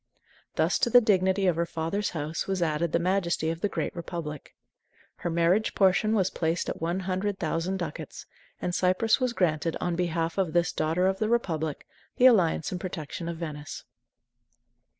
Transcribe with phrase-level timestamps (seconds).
[0.55, 3.95] Thus to the dignity of her father's house was added the majesty of the great
[3.95, 4.55] Republic.
[5.17, 8.25] Her marriage portion was placed at one hundred thousand ducats,
[8.59, 11.85] and Cyprus was granted, on behalf of this "daughter of the Republic,"
[12.17, 13.83] the alliance and protection of Venice.